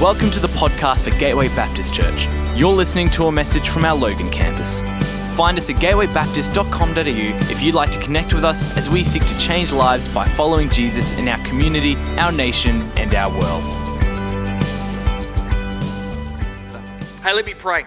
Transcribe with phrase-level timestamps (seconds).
[0.00, 2.26] Welcome to the podcast for Gateway Baptist Church.
[2.56, 4.80] You're listening to a message from our Logan campus.
[5.36, 9.38] Find us at gatewaybaptist.com.au if you'd like to connect with us as we seek to
[9.38, 13.62] change lives by following Jesus in our community, our nation, and our world.
[17.22, 17.84] Hey, let me pray.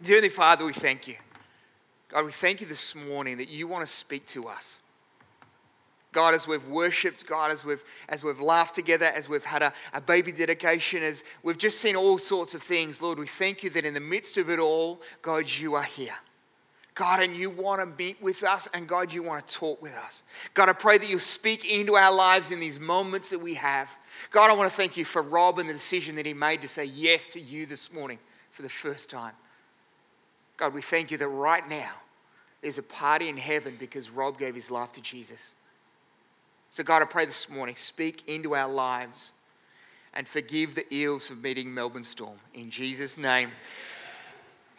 [0.00, 1.16] Dear Heavenly Father, we thank you.
[2.08, 4.80] God, we thank you this morning that you want to speak to us.
[6.16, 9.70] God, as we've worshipped, God, as we've, as we've laughed together, as we've had a,
[9.92, 13.68] a baby dedication, as we've just seen all sorts of things, Lord, we thank you
[13.68, 16.14] that in the midst of it all, God, you are here.
[16.94, 19.94] God, and you want to meet with us, and God, you want to talk with
[19.94, 20.22] us.
[20.54, 23.94] God, I pray that you'll speak into our lives in these moments that we have.
[24.30, 26.68] God, I want to thank you for Rob and the decision that he made to
[26.68, 28.18] say yes to you this morning
[28.52, 29.34] for the first time.
[30.56, 31.92] God, we thank you that right now
[32.62, 35.52] there's a party in heaven because Rob gave his life to Jesus.
[36.76, 39.32] So, God, I pray this morning, speak into our lives
[40.12, 42.38] and forgive the eels for meeting Melbourne Storm.
[42.52, 43.50] In Jesus' name.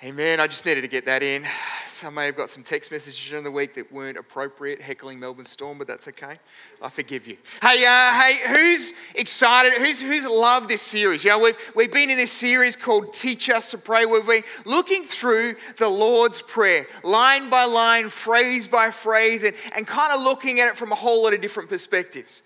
[0.03, 0.40] Amen.
[0.40, 1.44] I just needed to get that in.
[1.88, 5.44] Some may have got some text messages during the week that weren't appropriate, heckling Melbourne
[5.44, 6.38] Storm, but that's okay.
[6.80, 7.36] I forgive you.
[7.64, 9.73] Hey, uh, hey, who's excited?
[9.73, 11.23] Who's, who's loved this series?
[11.23, 14.06] You know, we've, we've been in this series called Teach Us to Pray.
[14.06, 19.56] Where We've been looking through the Lord's Prayer, line by line, phrase by phrase, and,
[19.75, 22.44] and kind of looking at it from a whole lot of different perspectives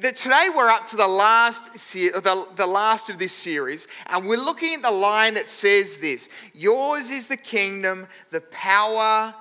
[0.00, 4.36] that today we're up to the last, the, the last of this series, and we're
[4.36, 9.34] looking at the line that says this Yours is the kingdom, the power,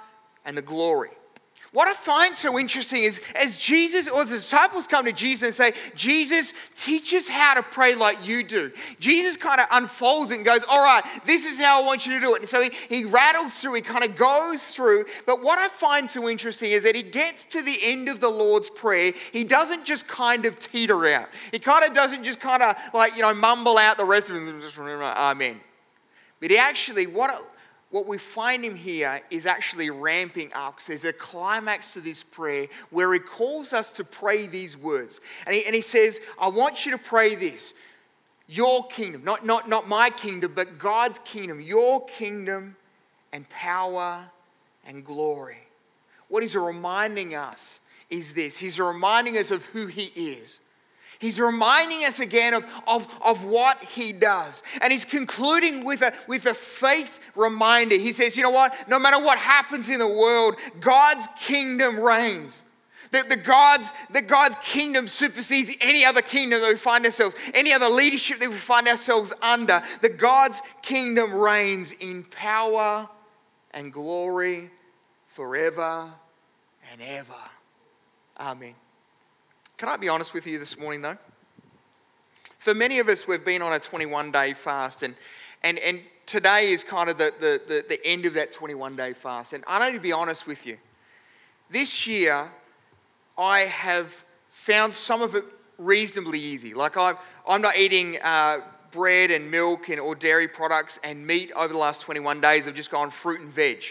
[0.46, 1.12] and the glory.
[1.74, 5.56] What I find so interesting is as Jesus or the disciples come to Jesus and
[5.56, 8.74] say, Jesus, teach us how to pray like you do.
[9.00, 12.14] Jesus kind of unfolds it and goes, All right, this is how I want you
[12.16, 12.42] to do it.
[12.42, 15.06] And so he, he rattles through, he kind of goes through.
[15.26, 18.30] But what I find so interesting is that he gets to the end of the
[18.30, 19.14] Lord's Prayer.
[19.32, 23.16] He doesn't just kind of teeter out, he kind of doesn't just kind of like,
[23.16, 25.62] you know, mumble out the rest of remember, Amen.
[26.42, 27.51] But he actually, what
[27.92, 32.68] what we find him here is actually ramping up there's a climax to this prayer
[32.90, 35.20] where he calls us to pray these words.
[35.46, 37.74] And he, and he says, I want you to pray this
[38.48, 42.76] your kingdom, not, not, not my kingdom, but God's kingdom, your kingdom
[43.32, 44.26] and power
[44.86, 45.60] and glory.
[46.28, 47.80] What he's reminding us
[48.10, 50.60] is this He's reminding us of who he is.
[51.22, 54.64] He's reminding us again of, of, of what he does.
[54.82, 57.96] And he's concluding with a, with a faith reminder.
[57.96, 58.74] He says, you know what?
[58.90, 62.64] No matter what happens in the world, God's kingdom reigns.
[63.12, 67.72] That the God's, that God's kingdom supersedes any other kingdom that we find ourselves, any
[67.72, 69.84] other leadership that we find ourselves under.
[70.02, 73.08] That God's kingdom reigns in power
[73.70, 74.72] and glory
[75.28, 76.10] forever
[76.92, 77.34] and ever.
[78.40, 78.74] Amen.
[79.82, 81.18] Can I be honest with you this morning, though?
[82.60, 85.16] For many of us, we've been on a 21 day fast, and,
[85.64, 89.14] and, and today is kind of the, the, the, the end of that 21 day
[89.14, 89.54] fast.
[89.54, 90.78] And I need to be honest with you.
[91.72, 92.52] This year,
[93.40, 95.46] I have found some of it
[95.80, 96.76] reasonably easy.
[96.76, 97.16] Like, I'm,
[97.48, 98.60] I'm not eating uh,
[98.92, 102.68] bread and milk and, or dairy products and meat over the last 21 days.
[102.68, 103.84] I've just gone fruit and veg.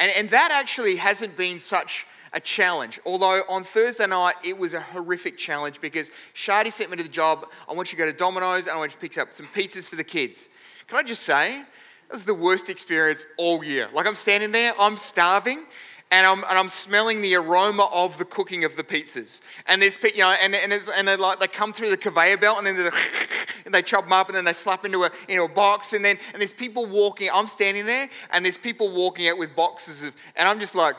[0.00, 2.04] And, and that actually hasn't been such
[2.36, 3.00] a challenge.
[3.06, 7.08] Although on Thursday night, it was a horrific challenge because Shadi sent me to the
[7.08, 7.46] job.
[7.66, 9.46] I want you to go to Domino's and I want you to pick up some
[9.46, 10.50] pizzas for the kids.
[10.86, 11.62] Can I just say,
[12.08, 13.88] that was the worst experience all year.
[13.92, 15.64] Like I'm standing there, I'm starving,
[16.10, 19.40] and I'm, and I'm smelling the aroma of the cooking of the pizzas.
[19.66, 22.58] And there's, you know, and, and, and they, like, they come through the conveyor belt
[22.58, 22.92] and then
[23.64, 25.94] and they chop them up and then they slap into a, into a box.
[25.94, 29.56] And then and there's people walking, I'm standing there and there's people walking out with
[29.56, 30.96] boxes of, and I'm just like,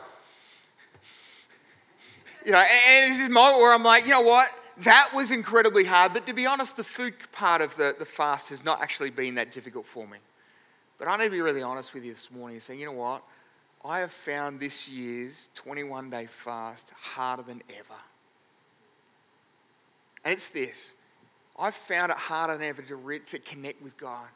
[2.47, 4.49] you know, and, and this is a moment where I'm like, you know what?
[4.77, 6.13] That was incredibly hard.
[6.13, 9.35] But to be honest, the food part of the, the fast has not actually been
[9.35, 10.19] that difficult for me.
[10.97, 12.93] But I need to be really honest with you this morning and say, you know
[12.93, 13.21] what?
[13.83, 17.99] I have found this year's 21 day fast harder than ever.
[20.23, 20.93] And it's this
[21.59, 24.27] I've found it harder than ever to, re- to connect with God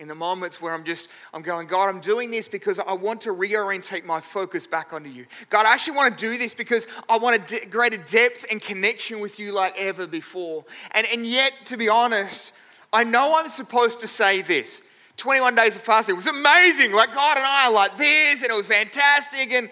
[0.00, 3.20] in the moments where I'm just, I'm going, God, I'm doing this because I want
[3.22, 5.26] to reorientate my focus back onto you.
[5.50, 9.20] God, I actually want to do this because I want a greater depth and connection
[9.20, 10.64] with you like ever before.
[10.92, 12.54] And, and yet, to be honest,
[12.92, 14.82] I know I'm supposed to say this.
[15.18, 16.92] 21 days of fasting was amazing.
[16.92, 19.52] Like God and I are like this, and it was fantastic.
[19.52, 19.68] And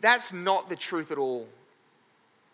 [0.00, 1.46] that's not the truth at all.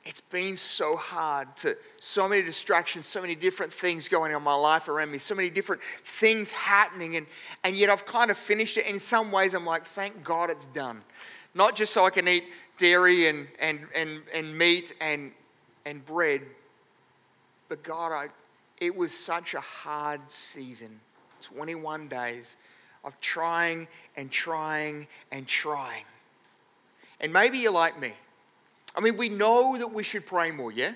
[0.08, 4.44] It's been so hard to so many distractions, so many different things going on in
[4.44, 7.26] my life around me, so many different things happening, and,
[7.64, 8.86] and yet I've kind of finished it.
[8.86, 11.02] In some ways, I'm like, thank God it's done.
[11.54, 12.44] Not just so I can eat
[12.78, 15.32] dairy and, and, and, and meat and,
[15.84, 16.42] and bread,
[17.68, 18.28] but God, I,
[18.78, 21.00] it was such a hard season
[21.42, 22.56] 21 days
[23.04, 26.04] of trying and trying and trying.
[27.20, 28.12] And maybe you're like me.
[28.96, 30.92] I mean, we know that we should pray more, yeah?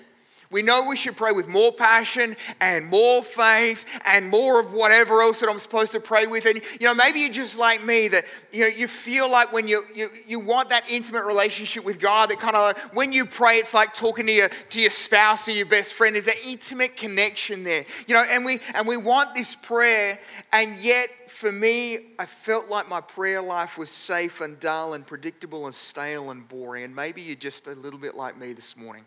[0.51, 5.21] We know we should pray with more passion and more faith and more of whatever
[5.21, 6.45] else that I'm supposed to pray with.
[6.45, 9.67] And, you know, maybe you're just like me that, you know, you feel like when
[9.67, 13.25] you, you, you want that intimate relationship with God that kind of, like, when you
[13.25, 16.15] pray, it's like talking to your, to your spouse or your best friend.
[16.15, 20.19] There's that intimate connection there, you know, and we, and we want this prayer.
[20.51, 25.07] And yet, for me, I felt like my prayer life was safe and dull and
[25.07, 26.83] predictable and stale and boring.
[26.83, 29.05] And maybe you're just a little bit like me this morning.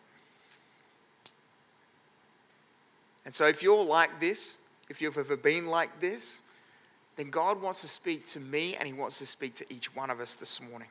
[3.25, 4.57] And so, if you're like this,
[4.89, 6.41] if you've ever been like this,
[7.17, 10.11] then God wants to speak to me and He wants to speak to each one
[10.11, 10.89] of us this morning.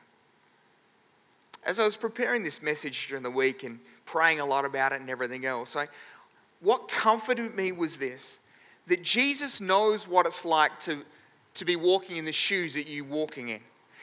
[1.64, 5.00] As I was preparing this message during the week and praying a lot about it
[5.00, 5.88] and everything else, I,
[6.60, 8.38] what comforted me was this
[8.86, 11.02] that Jesus knows what it's like to,
[11.54, 13.60] to be walking in the shoes that you're walking in.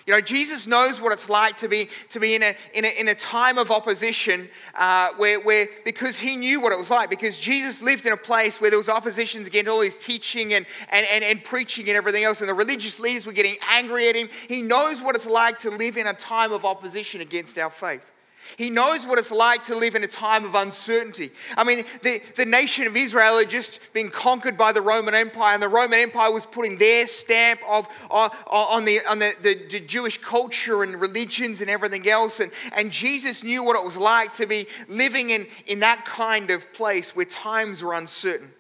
[0.08, 3.00] You know, Jesus knows what it's like to be, to be in, a, in, a,
[3.00, 7.10] in a time of opposition uh, where, where, because he knew what it was like,
[7.10, 10.66] because Jesus lived in a place where there was opposition against all his teaching and,
[10.90, 14.16] and, and, and preaching and everything else, and the religious leaders were getting angry at
[14.16, 14.30] him.
[14.48, 18.11] He knows what it's like to live in a time of opposition against our faith.
[18.58, 21.32] He knows what it's like to live in a time of uncertainty.
[21.58, 25.54] I mean, the, the nation of Israel had just been conquered by the Roman Empire,
[25.54, 29.68] and the Roman Empire was putting their stamp of, on, on, the, on the, the,
[29.70, 32.40] the Jewish culture and religions and everything else.
[32.40, 36.50] And, and Jesus knew what it was like to be living in, in that kind
[36.50, 38.52] of place where times were uncertain.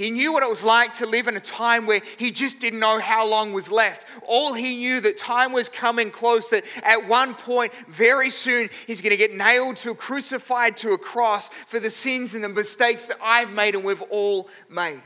[0.00, 2.80] He knew what it was like to live in a time where he just didn't
[2.80, 4.06] know how long was left.
[4.26, 9.02] All he knew that time was coming close, that at one point, very soon, he's
[9.02, 13.04] going to get nailed to, crucified to a cross for the sins and the mistakes
[13.08, 15.02] that I've made and we've all made.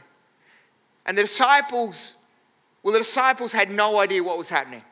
[1.06, 2.14] And the disciples,
[2.84, 4.84] well, the disciples had no idea what was happening.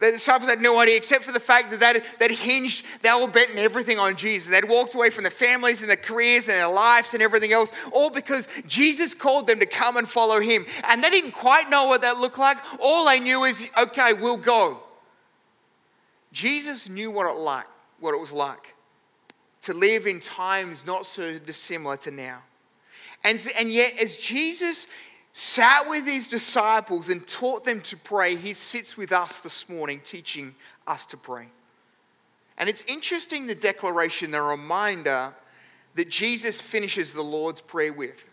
[0.00, 3.28] The disciples had no idea, except for the fact that they'd, they'd hinged, they were
[3.28, 4.50] betting everything on Jesus.
[4.50, 7.72] They'd walked away from their families and their careers and their lives and everything else,
[7.92, 10.66] all because Jesus called them to come and follow him.
[10.84, 12.58] And they didn't quite know what that looked like.
[12.80, 14.80] All they knew is, okay, we'll go.
[16.32, 17.66] Jesus knew what it like,
[18.00, 18.74] what it was like
[19.64, 22.38] to live in times not so dissimilar to now.
[23.24, 24.88] And, and yet, as Jesus
[25.34, 30.00] sat with his disciples and taught them to pray, he sits with us this morning
[30.04, 30.54] teaching
[30.86, 31.48] us to pray.
[32.56, 35.34] And it's interesting the declaration, the reminder
[35.96, 38.30] that Jesus finishes the Lord's Prayer with.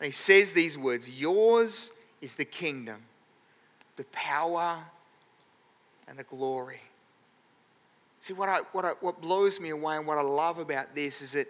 [0.00, 3.02] And he says these words Yours is the kingdom,
[3.94, 4.78] the power,
[6.08, 6.80] and the glory.
[8.18, 11.22] See, what, I, what, I, what blows me away and what I love about this
[11.22, 11.46] is that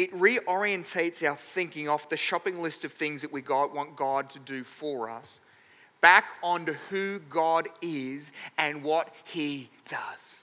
[0.00, 4.38] it reorientates our thinking off the shopping list of things that we want God to
[4.38, 5.40] do for us
[6.00, 10.42] back onto who God is and what He does.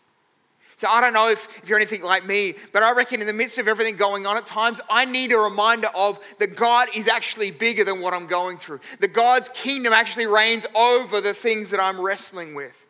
[0.75, 3.33] So I don't know if, if you're anything like me, but I reckon in the
[3.33, 7.07] midst of everything going on at times, I need a reminder of that God is
[7.07, 8.81] actually bigger than what I'm going through.
[8.99, 12.85] That God's kingdom actually reigns over the things that I'm wrestling with.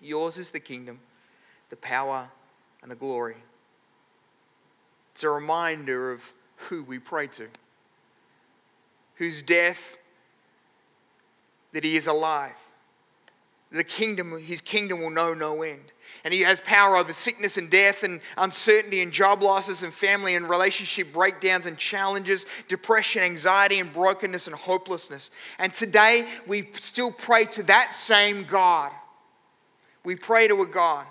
[0.00, 0.98] Yours is the kingdom,
[1.70, 2.28] the power,
[2.82, 3.36] and the glory.
[5.18, 6.32] It's a reminder of
[6.68, 7.48] who we pray to,
[9.16, 9.98] whose death,
[11.72, 12.54] that he is alive.
[13.72, 15.90] The kingdom, his kingdom will know no end.
[16.22, 20.36] And he has power over sickness and death and uncertainty and job losses and family
[20.36, 25.32] and relationship breakdowns and challenges, depression, anxiety, and brokenness and hopelessness.
[25.58, 28.92] And today we still pray to that same God.
[30.04, 31.06] We pray to a God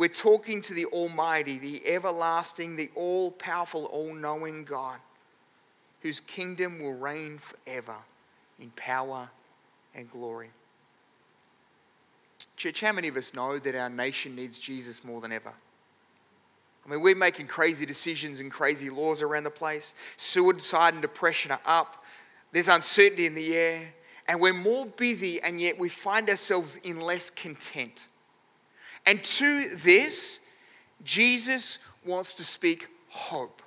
[0.00, 4.98] we're talking to the Almighty, the everlasting, the all powerful, all knowing God,
[6.00, 7.96] whose kingdom will reign forever
[8.58, 9.28] in power
[9.94, 10.48] and glory.
[12.56, 15.52] Church, how many of us know that our nation needs Jesus more than ever?
[16.86, 19.94] I mean, we're making crazy decisions and crazy laws around the place.
[20.16, 22.02] Suicide and depression are up.
[22.52, 23.92] There's uncertainty in the air.
[24.26, 28.06] And we're more busy, and yet we find ourselves in less content.
[29.06, 30.40] And to this,
[31.02, 33.62] Jesus wants to speak hope.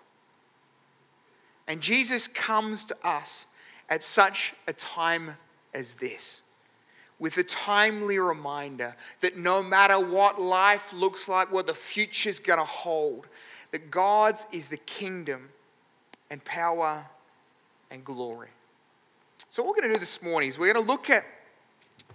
[1.67, 3.47] And Jesus comes to us
[3.89, 5.37] at such a time
[5.73, 6.43] as this
[7.19, 12.59] with a timely reminder that no matter what life looks like, what the future's going
[12.59, 13.27] to hold,
[13.71, 15.49] that God's is the kingdom
[16.29, 17.05] and power
[17.89, 18.49] and glory.
[19.49, 21.23] So what we're going to do this morning is we're going to look at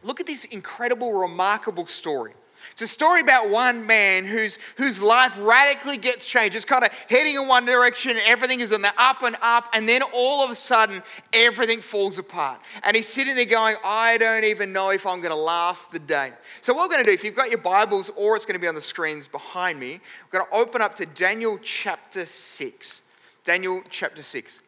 [0.02, 2.32] look at this incredible remarkable story
[2.72, 6.54] It's a story about one man whose, whose life radically gets changed.
[6.54, 9.88] It's kind of heading in one direction, everything is on the up and up, and
[9.88, 12.60] then all of a sudden, everything falls apart.
[12.82, 15.98] And he's sitting there going, I don't even know if I'm going to last the
[15.98, 16.32] day.
[16.60, 18.60] So, what we're going to do, if you've got your Bibles or it's going to
[18.60, 20.00] be on the screens behind me,
[20.32, 23.02] we're going to open up to Daniel chapter 6.
[23.44, 24.60] Daniel chapter 6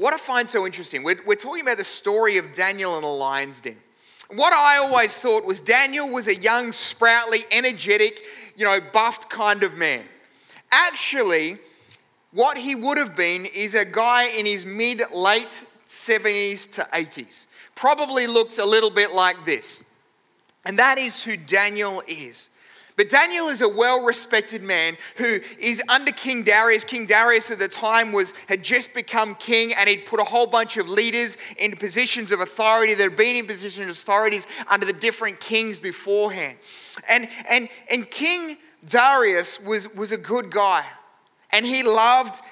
[0.00, 3.08] what I find so interesting, we're, we're talking about the story of Daniel in the
[3.08, 3.76] lion's den.
[4.32, 8.22] What I always thought was Daniel was a young, sproutly, energetic,
[8.56, 10.04] you know, buffed kind of man.
[10.70, 11.58] Actually,
[12.32, 17.46] what he would have been is a guy in his mid late 70s to 80s.
[17.74, 19.82] Probably looks a little bit like this.
[20.64, 22.50] And that is who Daniel is.
[23.00, 26.84] But Daniel is a well respected man who is under King Darius.
[26.84, 30.46] King Darius at the time was, had just become king and he'd put a whole
[30.46, 34.84] bunch of leaders in positions of authority that had been in positions of authorities under
[34.84, 36.58] the different kings beforehand.
[37.08, 40.84] And, and, and King Darius was, was a good guy.
[41.52, 42.42] And he loved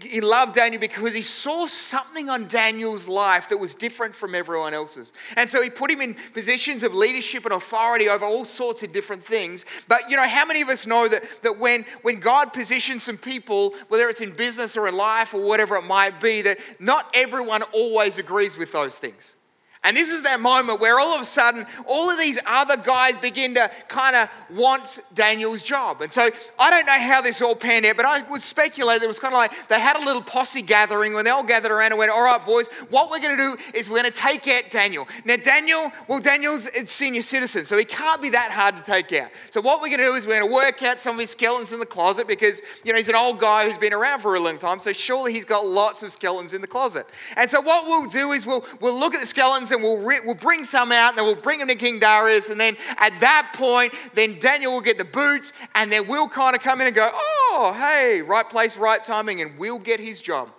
[0.00, 4.74] he loved Daniel because he saw something on Daniel's life that was different from everyone
[4.74, 5.12] else's.
[5.36, 8.92] And so he put him in positions of leadership and authority over all sorts of
[8.92, 9.64] different things.
[9.86, 13.18] But you know, how many of us know that, that when, when God positions some
[13.18, 17.06] people, whether it's in business or in life or whatever it might be, that not
[17.14, 19.36] everyone always agrees with those things?
[19.84, 23.16] And this is that moment where all of a sudden, all of these other guys
[23.18, 26.02] begin to kind of want Daniel's job.
[26.02, 29.04] And so I don't know how this all panned out, but I would speculate that
[29.04, 31.70] it was kind of like they had a little posse gathering when they all gathered
[31.70, 34.18] around and went, All right, boys, what we're going to do is we're going to
[34.18, 35.06] take out Daniel.
[35.24, 39.12] Now, Daniel, well, Daniel's a senior citizen, so he can't be that hard to take
[39.12, 39.30] out.
[39.50, 41.30] So what we're going to do is we're going to work out some of his
[41.30, 44.34] skeletons in the closet because, you know, he's an old guy who's been around for
[44.34, 47.06] a long time, so surely he's got lots of skeletons in the closet.
[47.36, 50.20] And so what we'll do is we'll, we'll look at the skeletons and we'll, re-
[50.24, 52.50] we'll bring some out and we'll bring them to King Darius.
[52.50, 56.54] And then at that point, then Daniel will get the boots and then we'll kind
[56.54, 60.20] of come in and go, oh, hey, right place, right timing, and we'll get his
[60.20, 60.50] job.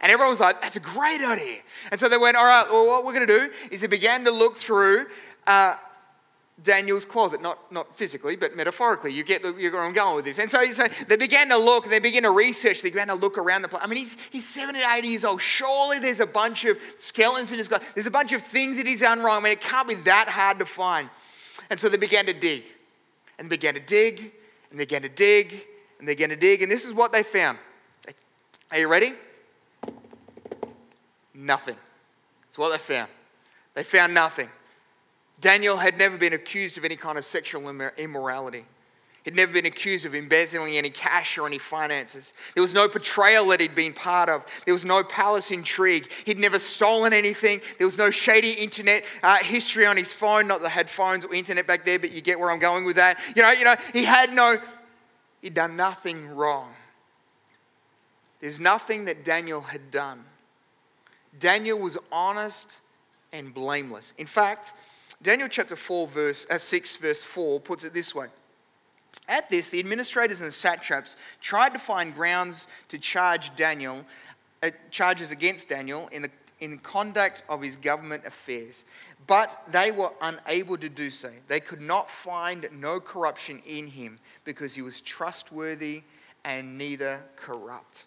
[0.00, 1.58] And everyone was like, that's a great idea.
[1.90, 4.24] And so they went, all right, well, what we're going to do is they began
[4.24, 5.06] to look through
[5.46, 5.74] uh,
[6.62, 9.12] Daniel's closet, not, not physically, but metaphorically.
[9.12, 10.38] You get you're going going with this.
[10.38, 13.38] And so, so they began to look, they began to research, they began to look
[13.38, 13.82] around the place.
[13.84, 15.40] I mean, he's, he's 70, 80 years old.
[15.40, 17.86] Surely there's a bunch of skeletons in his closet.
[17.94, 19.40] There's a bunch of things that he's done wrong.
[19.40, 21.08] I mean, it can't be that hard to find.
[21.70, 22.64] And so they began to dig.
[23.38, 24.32] And began to dig,
[24.70, 25.52] and they began to dig,
[26.00, 26.60] and they began to dig.
[26.62, 27.58] And this is what they found.
[28.72, 29.12] Are you ready?
[31.32, 31.76] Nothing.
[32.46, 33.08] That's what they found.
[33.74, 34.48] They found nothing.
[35.40, 38.64] Daniel had never been accused of any kind of sexual immorality.
[39.24, 42.32] He'd never been accused of embezzling any cash or any finances.
[42.54, 44.46] There was no betrayal that he'd been part of.
[44.64, 46.10] There was no palace intrigue.
[46.24, 47.60] He'd never stolen anything.
[47.76, 50.48] There was no shady internet uh, history on his phone.
[50.48, 52.86] Not that they had phones or internet back there, but you get where I'm going
[52.86, 53.20] with that.
[53.36, 54.56] You know, you know, he had no,
[55.42, 56.72] he'd done nothing wrong.
[58.40, 60.24] There's nothing that Daniel had done.
[61.38, 62.80] Daniel was honest
[63.32, 64.14] and blameless.
[64.16, 64.72] In fact,
[65.22, 68.26] Daniel chapter 4, verse, uh, 6, verse 4 puts it this way.
[69.28, 74.04] At this, the administrators and the satraps tried to find grounds to charge Daniel,
[74.62, 78.84] uh, charges against Daniel in the in conduct of his government affairs,
[79.26, 81.30] but they were unable to do so.
[81.46, 86.02] They could not find no corruption in him because he was trustworthy
[86.44, 88.06] and neither corrupt.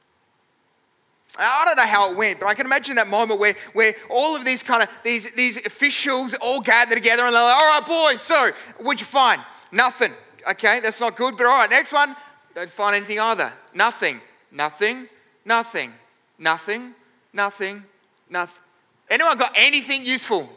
[1.38, 4.36] I don't know how it went, but I can imagine that moment where, where all
[4.36, 7.86] of these kind of these, these officials all gather together and they're like, all right,
[7.86, 9.42] boys, so what'd you find?
[9.72, 10.14] Nothing.
[10.50, 12.16] Okay, that's not good, but all right, next one.
[12.54, 13.54] Don't find anything either.
[13.74, 14.20] Nothing.
[14.52, 15.08] Nothing.
[15.46, 15.94] Nothing.
[16.38, 16.94] Nothing.
[17.32, 17.84] Nothing.
[18.30, 18.64] Nothing.
[19.10, 20.50] Anyone got anything useful?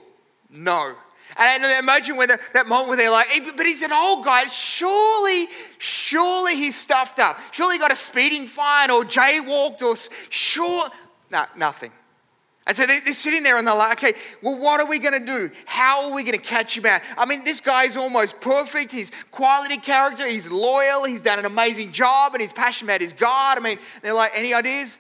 [0.50, 0.95] No.
[1.37, 3.26] And I imagine when that moment where they're like,
[3.57, 4.47] but he's an old guy.
[4.47, 7.38] Surely, surely he's stuffed up.
[7.50, 9.97] Surely he got a speeding fine or jaywalked or
[10.31, 10.88] sure.
[11.33, 11.90] No, nothing.
[12.66, 15.26] And so they're sitting there and they're like, okay, well, what are we going to
[15.26, 15.50] do?
[15.66, 17.02] How are we going to catch him out?
[17.19, 18.90] I mean, this guy's almost perfect.
[18.90, 20.26] He's quality character.
[20.26, 21.04] He's loyal.
[21.04, 23.59] He's done an amazing job and he's passionate about his God.
[23.59, 24.99] I mean, they're like, any ideas?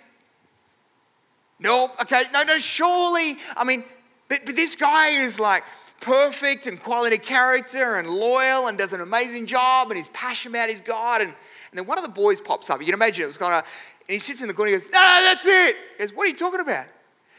[1.58, 1.92] Nope.
[2.02, 2.24] Okay.
[2.34, 3.38] No, no, surely.
[3.56, 3.84] I mean,
[4.28, 5.64] but, but this guy is like,
[6.00, 10.68] perfect and quality character and loyal and does an amazing job and he's passionate about
[10.68, 11.22] his God.
[11.22, 12.80] And, and then one of the boys pops up.
[12.80, 13.64] You can imagine it was kind of,
[14.06, 15.76] and he sits in the corner and he goes, No, no, that's it.
[15.96, 16.86] He goes, What are you talking about?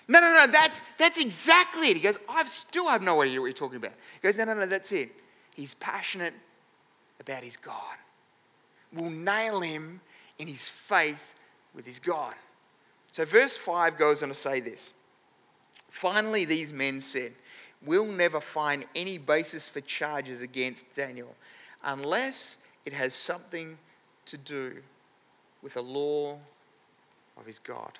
[0.07, 1.95] No, no, no, that's, that's exactly it.
[1.95, 3.93] He goes, I still have no idea what you're talking about.
[4.13, 5.11] He goes, No, no, no, that's it.
[5.55, 6.33] He's passionate
[7.19, 7.95] about his God.
[8.93, 10.01] We'll nail him
[10.39, 11.35] in his faith
[11.73, 12.33] with his God.
[13.11, 14.91] So, verse 5 goes on to say this
[15.89, 17.33] Finally, these men said,
[17.85, 21.35] will never find any basis for charges against Daniel
[21.83, 23.77] unless it has something
[24.25, 24.77] to do
[25.61, 26.37] with the law
[27.37, 27.91] of his God.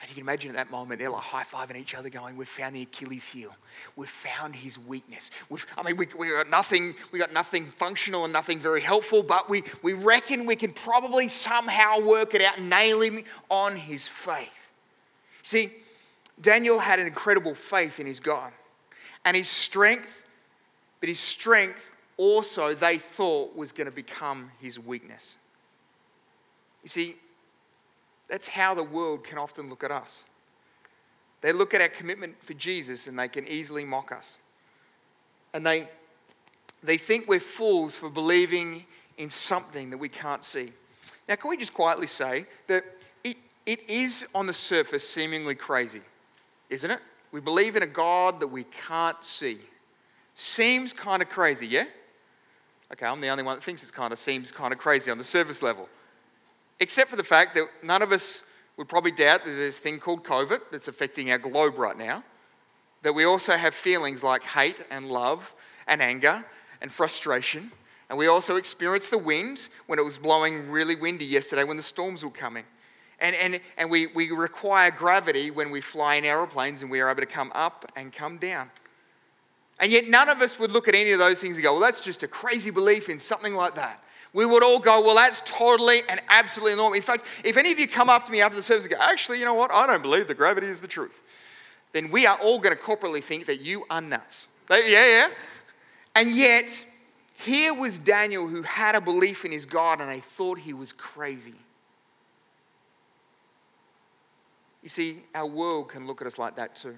[0.00, 2.48] And you can imagine at that moment, they're like high fiving each other, going, We've
[2.48, 3.54] found the Achilles heel.
[3.96, 5.30] We've found his weakness.
[5.50, 9.22] We've, I mean, we, we, got nothing, we got nothing functional and nothing very helpful,
[9.22, 13.76] but we, we reckon we can probably somehow work it out and nail him on
[13.76, 14.70] his faith.
[15.42, 15.70] See,
[16.40, 18.52] Daniel had an incredible faith in his God
[19.24, 20.24] and his strength,
[21.00, 25.36] but his strength also they thought was going to become his weakness.
[26.82, 27.16] You see,
[28.28, 30.26] that's how the world can often look at us.
[31.40, 34.38] They look at our commitment for Jesus and they can easily mock us.
[35.52, 35.88] And they,
[36.82, 38.84] they think we're fools for believing
[39.18, 40.72] in something that we can't see.
[41.28, 42.84] Now, can we just quietly say that
[43.24, 46.02] it, it is on the surface seemingly crazy,
[46.70, 47.00] isn't it?
[47.32, 49.58] We believe in a God that we can't see.
[50.34, 51.84] Seems kind of crazy, yeah?
[52.92, 55.18] Okay, I'm the only one that thinks it kind of seems kind of crazy on
[55.18, 55.88] the surface level
[56.80, 58.42] except for the fact that none of us
[58.76, 62.24] would probably doubt that there's this thing called COVID that's affecting our globe right now.
[63.02, 65.54] That we also have feelings like hate and love
[65.86, 66.44] and anger
[66.80, 67.70] and frustration.
[68.08, 71.82] And we also experienced the wind when it was blowing really windy yesterday when the
[71.82, 72.64] storms were coming.
[73.20, 77.10] And, and, and we, we require gravity when we fly in aeroplanes and we are
[77.10, 78.70] able to come up and come down.
[79.78, 81.80] And yet, none of us would look at any of those things and go, well,
[81.80, 85.42] that's just a crazy belief in something like that we would all go, Well, that's
[85.44, 86.94] totally and absolutely normal.
[86.94, 89.38] In fact, if any of you come to me after the service and go, Actually,
[89.38, 89.72] you know what?
[89.72, 91.22] I don't believe that gravity is the truth,
[91.92, 94.48] then we are all going to corporately think that you are nuts.
[94.70, 95.28] Yeah, yeah.
[96.14, 96.84] And yet,
[97.34, 100.92] here was Daniel who had a belief in his God and they thought he was
[100.92, 101.54] crazy.
[104.82, 106.96] You see, our world can look at us like that too.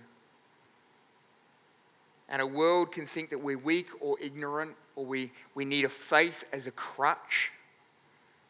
[2.29, 5.89] And a world can think that we're weak or ignorant or we, we need a
[5.89, 7.51] faith as a crutch.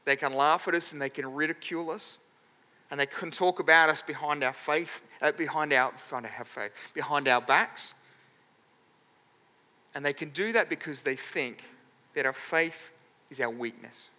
[0.05, 2.19] They can laugh at us and they can ridicule us.
[2.91, 6.93] And they can talk about us behind our faith, uh, behind our, behind our faith,
[6.93, 7.95] behind our backs.
[9.95, 11.65] And they can do that because they think
[12.15, 12.93] that our faith
[13.31, 14.11] is our weakness.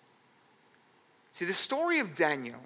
[1.31, 2.59] See, the story of Daniel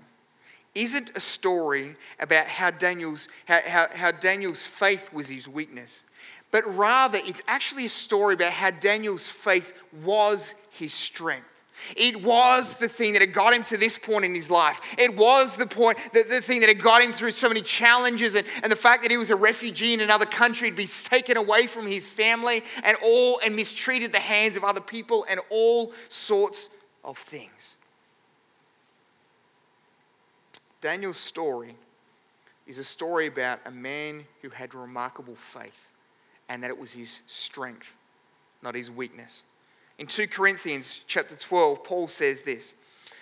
[0.78, 6.04] isn't a story about how Daniel's, how, how, how Daniel's faith was his weakness
[6.52, 11.48] but rather it's actually a story about how Daniel's faith was his strength.
[11.96, 14.82] It was the thing that had got him to this point in his life.
[14.98, 18.36] It was the point, the, the thing that had got him through so many challenges
[18.36, 21.38] and, and the fact that he was a refugee in another country, he'd be taken
[21.38, 25.94] away from his family and all and mistreated the hands of other people and all
[26.08, 26.70] sorts
[27.04, 27.77] of things.
[30.88, 31.76] Daniel's story
[32.65, 35.89] is a story about a man who had remarkable faith
[36.47, 37.97] and that it was his strength,
[38.63, 39.43] not his weakness.
[39.97, 42.73] In 2 Corinthians chapter 12, Paul says this.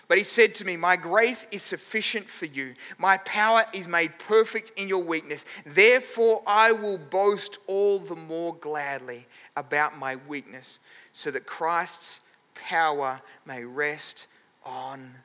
[0.07, 2.75] But he said to me, My grace is sufficient for you.
[2.99, 5.43] My power is made perfect in your weakness.
[5.65, 9.25] Therefore, I will boast all the more gladly
[9.57, 10.77] about my weakness,
[11.11, 12.21] so that Christ's
[12.53, 14.27] power may rest
[14.63, 15.15] on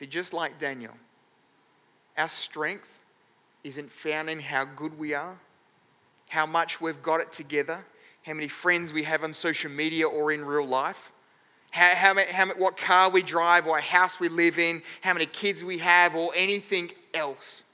[0.00, 0.94] See, just like Daniel,
[2.16, 3.00] our strength
[3.64, 5.36] isn't found in how good we are,
[6.30, 7.84] how much we've got it together,
[8.24, 11.12] how many friends we have on social media or in real life,
[11.70, 15.26] how, how, how, what car we drive or a house we live in, how many
[15.26, 17.64] kids we have, or anything else.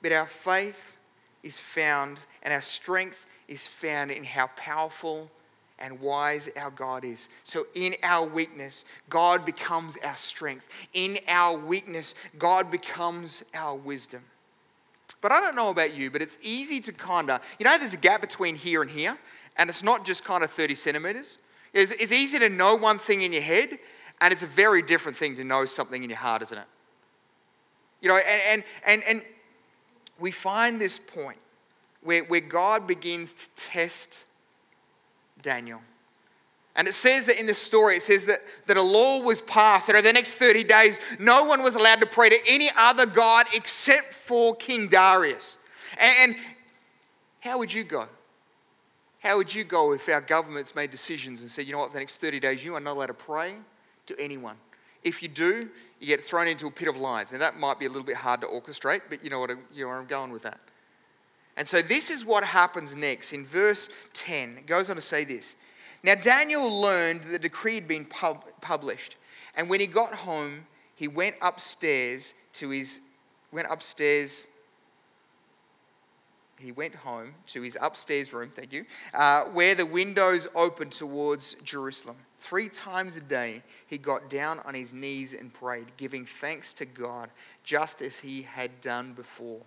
[0.00, 0.96] But our faith
[1.42, 5.30] is found and our strength is found in how powerful
[5.78, 7.28] and wise our God is.
[7.44, 10.68] So, in our weakness, God becomes our strength.
[10.92, 14.22] In our weakness, God becomes our wisdom.
[15.20, 17.94] But I don't know about you, but it's easy to kind of, you know, there's
[17.94, 19.18] a gap between here and here,
[19.56, 21.38] and it's not just kind of 30 centimeters.
[21.72, 23.78] It's, it's easy to know one thing in your head,
[24.20, 26.66] and it's a very different thing to know something in your heart, isn't it?
[28.00, 29.22] You know, and, and, and, and
[30.20, 31.38] we find this point
[32.02, 34.24] where, where God begins to test
[35.42, 35.80] Daniel.
[36.78, 39.88] And it says that in the story, it says that, that a law was passed
[39.88, 43.04] that over the next 30 days, no one was allowed to pray to any other
[43.04, 45.58] God except for King Darius.
[45.98, 46.36] And,
[47.40, 48.06] how would you go?
[49.20, 51.94] How would you go if our governments made decisions and said, you know what, for
[51.94, 53.56] the next 30 days, you are not allowed to pray
[54.06, 54.56] to anyone?
[55.02, 57.32] If you do, you get thrown into a pit of lions.
[57.32, 59.82] Now, that might be a little bit hard to orchestrate, but you know, what, you
[59.82, 60.60] know where I'm going with that.
[61.58, 63.34] And so, this is what happens next.
[63.34, 65.56] In verse 10, it goes on to say this
[66.02, 69.16] now, Daniel learned that the decree had been pub- published,
[69.56, 73.00] and when he got home, he went upstairs to his
[73.50, 74.46] went upstairs.
[76.58, 81.54] He went home to his upstairs room, thank you, uh, where the windows opened towards
[81.62, 82.16] Jerusalem.
[82.40, 86.84] Three times a day, he got down on his knees and prayed, giving thanks to
[86.84, 87.30] God,
[87.62, 89.60] just as he had done before.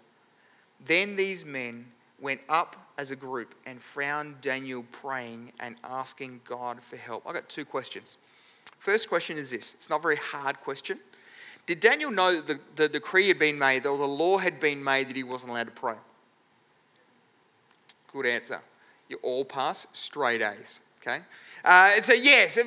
[0.85, 1.85] Then these men
[2.19, 7.23] went up as a group and found Daniel praying and asking God for help.
[7.25, 8.17] I've got two questions.
[8.77, 10.99] First question is this it's not a very hard question.
[11.65, 14.83] Did Daniel know that the, the decree had been made, or the law had been
[14.83, 15.95] made that he wasn't allowed to pray?
[18.11, 18.61] Good answer.
[19.07, 20.79] You all pass straight A's.
[21.01, 21.19] Okay?
[21.63, 22.57] Uh, it's a yes.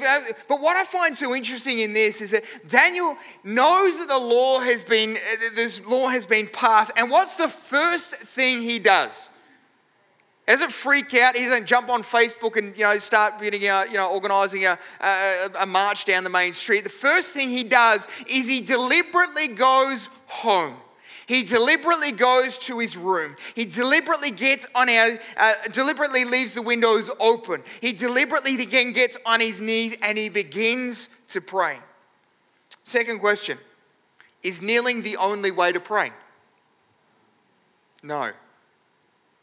[0.48, 4.60] But what I find so interesting in this is that Daniel knows that the law
[4.60, 6.92] has been, uh, this law has been passed.
[6.96, 9.30] And what's the first thing he does?
[10.46, 11.36] He doesn't freak out.
[11.36, 15.50] He doesn't jump on Facebook and you know start getting you know organising a, a,
[15.60, 16.84] a march down the main street.
[16.84, 20.76] The first thing he does is he deliberately goes home.
[21.26, 23.36] He deliberately goes to his room.
[23.54, 27.62] He deliberately gets on our, uh, deliberately leaves the windows open.
[27.80, 31.78] He deliberately again gets on his knees and he begins to pray.
[32.82, 33.58] Second question
[34.42, 36.12] Is kneeling the only way to pray?
[38.02, 38.32] No.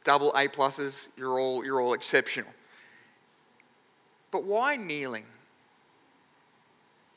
[0.03, 2.49] Double A pluses, you're all, you're all exceptional.
[4.31, 5.25] But why kneeling?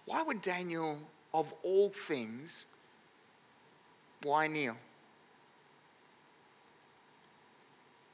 [0.07, 0.99] Why would Daniel,
[1.33, 2.67] of all things,
[4.25, 4.77] why kneel?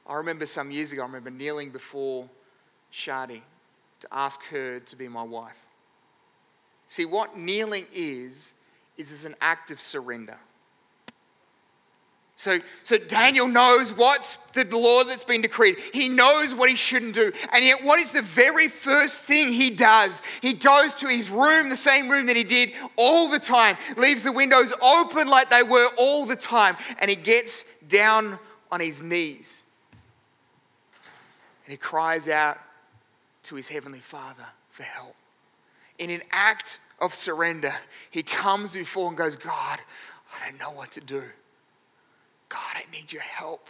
[0.05, 2.29] I remember some years ago, I remember kneeling before
[2.91, 3.41] Shadi
[4.01, 5.65] to ask her to be my wife.
[6.87, 8.53] See, what kneeling is,
[8.97, 10.37] is as an act of surrender.
[12.41, 15.77] So, so Daniel knows what's the law that's been decreed.
[15.93, 17.31] He knows what he shouldn't do.
[17.53, 20.23] And yet, what is the very first thing he does?
[20.41, 24.23] He goes to his room, the same room that he did all the time, leaves
[24.23, 28.39] the windows open like they were all the time, and he gets down
[28.71, 29.61] on his knees.
[31.65, 32.57] And he cries out
[33.43, 35.15] to his heavenly Father for help.
[35.99, 37.75] In an act of surrender,
[38.09, 39.79] he comes before and goes, God,
[40.35, 41.21] I don't know what to do.
[42.51, 43.69] God, I need your help.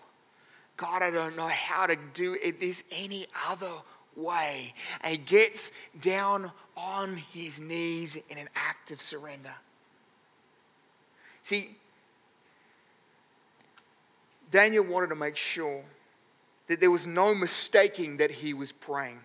[0.75, 3.71] God, I don't know how to do it this any other
[4.15, 4.73] way.
[5.01, 9.53] And he gets down on his knees in an act of surrender.
[11.43, 11.77] See,
[14.49, 15.83] Daniel wanted to make sure
[16.67, 19.19] that there was no mistaking that he was praying.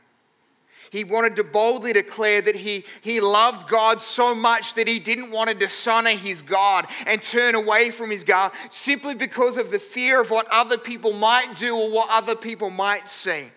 [0.97, 5.31] He wanted to boldly declare that he, he loved God so much that he didn't
[5.31, 9.79] want to dishonor his God and turn away from his God simply because of the
[9.79, 13.51] fear of what other people might do or what other people might say.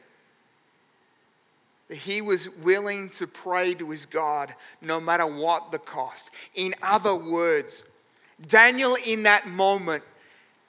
[1.87, 6.31] That he was willing to pray to his God no matter what the cost.
[6.55, 7.85] In other words,
[8.49, 10.03] Daniel in that moment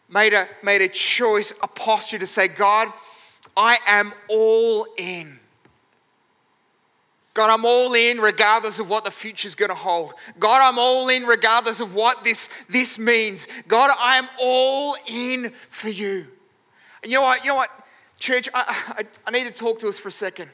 [0.09, 2.93] made a, made a choice, a posture to say, God,
[3.57, 5.40] I am all in.
[7.33, 10.15] God, I'm all in regardless of what the future's going to hold.
[10.39, 13.47] God, I'm all in regardless of what this, this means.
[13.69, 16.27] God, I am all in for you.
[17.03, 17.45] And you know what?
[17.45, 17.71] You know what,
[18.19, 18.49] church?
[18.53, 18.65] I,
[18.99, 20.51] I, I need to talk to us for a second.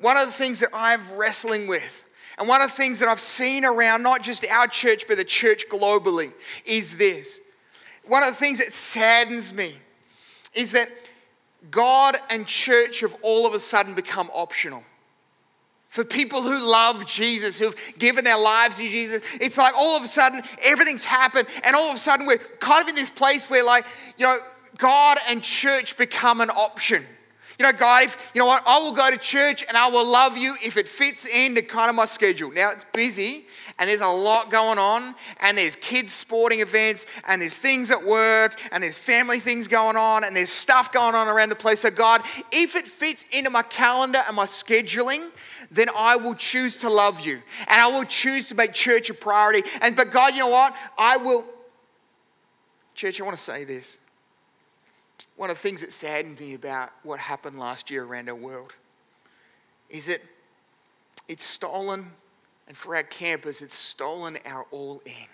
[0.00, 2.08] One of the things that I'm wrestling with,
[2.38, 5.24] and one of the things that I've seen around not just our church, but the
[5.24, 6.32] church globally,
[6.64, 7.40] is this.
[8.06, 9.74] One of the things that saddens me
[10.54, 10.88] is that
[11.70, 14.84] God and church have all of a sudden become optional
[15.94, 20.02] for people who love Jesus, who've given their lives to Jesus, it's like all of
[20.02, 23.48] a sudden everything's happened, and all of a sudden we're kind of in this place
[23.48, 23.86] where, like,
[24.18, 24.36] you know,
[24.76, 27.06] God and church become an option.
[27.60, 30.04] You know, God, if, you know what, I will go to church and I will
[30.04, 32.50] love you if it fits into kind of my schedule.
[32.50, 33.46] Now it's busy
[33.78, 38.04] and there's a lot going on, and there's kids' sporting events, and there's things at
[38.04, 41.80] work, and there's family things going on, and there's stuff going on around the place.
[41.80, 45.28] So, God, if it fits into my calendar and my scheduling,
[45.74, 49.14] then I will choose to love you and I will choose to make church a
[49.14, 49.62] priority.
[49.80, 50.74] And but God, you know what?
[50.96, 51.44] I will
[52.94, 53.98] Church, I want to say this.
[55.36, 58.72] One of the things that saddened me about what happened last year around our world
[59.90, 60.20] is that
[61.26, 62.12] it's stolen,
[62.68, 65.28] and for our campus, it's stolen our all in.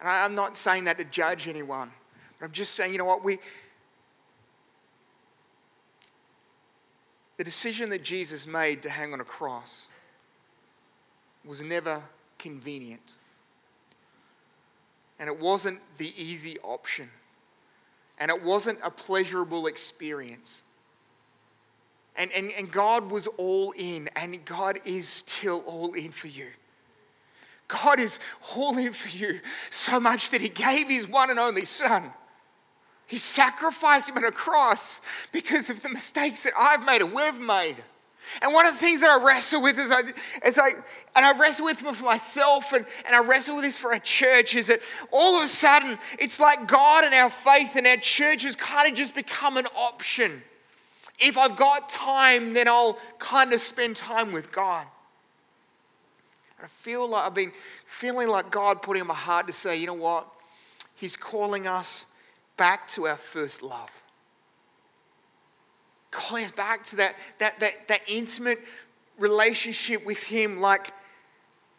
[0.00, 1.90] And I'm not saying that to judge anyone,
[2.38, 3.38] but I'm just saying, you know what, we,
[7.36, 9.86] The decision that Jesus made to hang on a cross
[11.44, 12.02] was never
[12.38, 13.14] convenient.
[15.18, 17.10] And it wasn't the easy option.
[18.18, 20.62] And it wasn't a pleasurable experience.
[22.16, 26.46] And, and, and God was all in, and God is still all in for you.
[27.66, 28.20] God is
[28.54, 32.12] all in for you so much that He gave His one and only Son.
[33.06, 35.00] He sacrificed Him on a cross
[35.32, 37.76] because of the mistakes that I've made and we've made.
[38.42, 40.00] And one of the things that I wrestle with is I,
[40.42, 40.70] as I
[41.16, 44.56] and I wrestle with for myself and, and I wrestle with this for our church
[44.56, 44.80] is that
[45.12, 48.90] all of a sudden it's like God and our faith and our church has kind
[48.90, 50.42] of just become an option.
[51.20, 54.86] If I've got time, then I'll kind of spend time with God.
[56.58, 57.52] And I feel like I've been
[57.86, 60.26] feeling like God putting in my heart to say, you know what?
[60.96, 62.06] He's calling us
[62.56, 64.02] back to our first love.
[66.10, 68.60] Calling us back to that, that, that, that intimate
[69.18, 70.90] relationship with Him like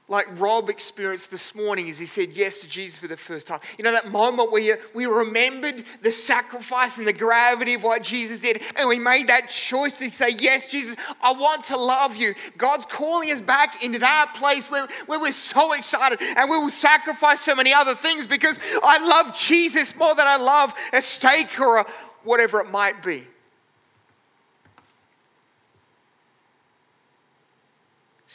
[0.08, 3.60] like Rob experienced this morning as he said yes to Jesus for the first time.
[3.78, 8.04] You know, that moment where you, we remembered the sacrifice and the gravity of what
[8.04, 12.16] Jesus did, and we made that choice to say, Yes, Jesus, I want to love
[12.16, 12.36] you.
[12.58, 16.70] God's calling us back into that place where, where we're so excited and we will
[16.70, 21.60] sacrifice so many other things because I love Jesus more than I love a steak
[21.60, 21.86] or a,
[22.24, 23.26] whatever it might be.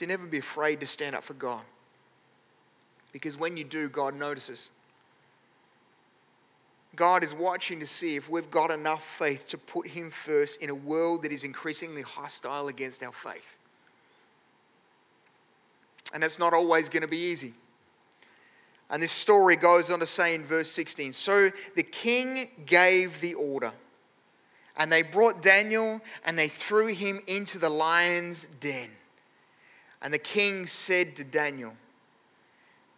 [0.01, 1.61] So never be afraid to stand up for God.
[3.13, 4.71] Because when you do, God notices.
[6.97, 10.71] God is watching to see if we've got enough faith to put Him first in
[10.71, 13.59] a world that is increasingly hostile against our faith.
[16.15, 17.53] And it's not always going to be easy.
[18.89, 23.35] And this story goes on to say in verse 16 So the king gave the
[23.35, 23.75] order,
[24.79, 28.93] and they brought Daniel and they threw him into the lion's den.
[30.03, 31.75] And the king said to Daniel,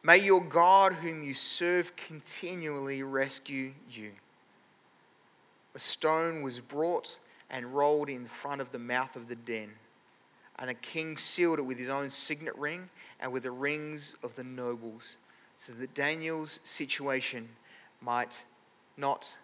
[0.05, 4.13] May your God, whom you serve, continually rescue you.
[5.75, 7.19] A stone was brought
[7.51, 9.71] and rolled in front of the mouth of the den.
[10.59, 12.89] And the king sealed it with his own signet ring
[13.21, 15.17] and with the rings of the nobles,
[15.57, 17.49] so that Daniel's situation
[18.01, 18.45] might
[18.97, 19.35] not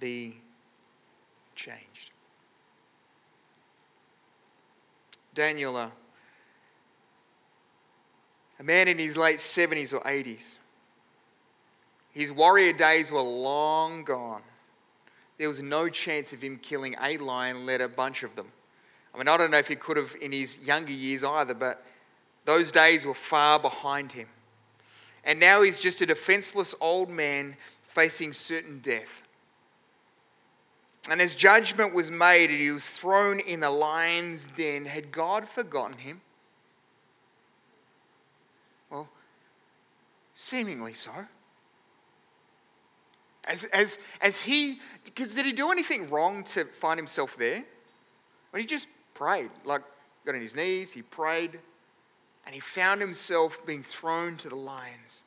[0.00, 0.36] be
[1.54, 2.10] changed.
[5.34, 5.90] Daniel, uh,
[8.58, 10.58] a man in his late 70s or 80s.
[12.10, 14.42] His warrior days were long gone.
[15.36, 18.48] There was no chance of him killing a lion, let a bunch of them.
[19.14, 21.84] I mean, I don't know if he could have in his younger years either, but
[22.44, 24.26] those days were far behind him.
[25.24, 29.22] And now he's just a defenseless old man facing certain death.
[31.10, 35.48] And as judgment was made and he was thrown in the lion's den, had God
[35.48, 36.20] forgotten him?
[40.40, 41.10] Seemingly so.
[43.44, 47.64] As, as, as he, because did he do anything wrong to find himself there?
[48.52, 49.82] Well, he just prayed, like
[50.24, 51.58] got on his knees, he prayed,
[52.46, 55.24] and he found himself being thrown to the lions.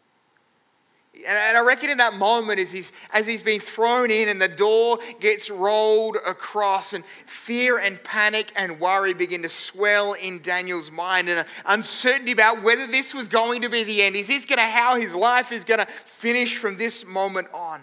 [1.13, 4.47] And I reckon in that moment, as he's, as he's been thrown in and the
[4.47, 10.89] door gets rolled across, and fear and panic and worry begin to swell in Daniel's
[10.89, 14.15] mind, and uncertainty about whether this was going to be the end.
[14.15, 17.81] Is this going to, how his life is going to finish from this moment on?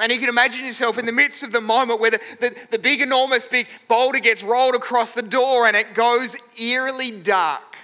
[0.00, 2.78] And you can imagine yourself in the midst of the moment where the, the, the
[2.78, 7.76] big, enormous, big boulder gets rolled across the door and it goes eerily dark.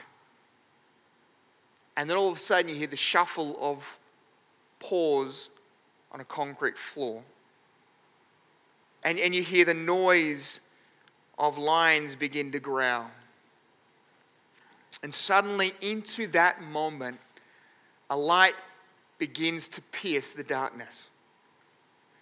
[1.96, 3.98] And then all of a sudden, you hear the shuffle of
[4.86, 5.50] paws
[6.12, 7.24] on a concrete floor.
[9.02, 10.60] And, and you hear the noise
[11.38, 13.10] of lions begin to growl.
[15.02, 17.18] And suddenly, into that moment,
[18.10, 18.54] a light
[19.18, 21.10] begins to pierce the darkness.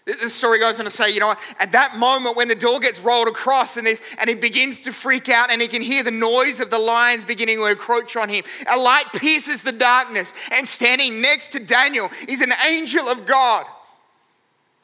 [0.06, 3.00] The story goes on to say, you know, at that moment when the door gets
[3.00, 6.10] rolled across and, this, and he begins to freak out and he can hear the
[6.10, 10.34] noise of the lions beginning to encroach on him, a light pierces the darkness.
[10.52, 13.64] And standing next to Daniel is an angel of God.